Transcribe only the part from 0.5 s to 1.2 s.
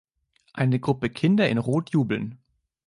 Eine Gruppe